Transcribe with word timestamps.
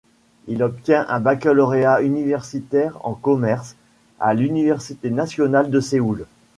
Il 0.47 0.63
obtient 0.63 1.05
un 1.09 1.19
baccalauréat 1.19 2.01
universitaire 2.01 2.97
en 3.05 3.13
commerce 3.13 3.75
à 4.19 4.33
l'université 4.33 5.11
nationale 5.11 5.69
de 5.69 5.79
Séoul. 5.79 6.25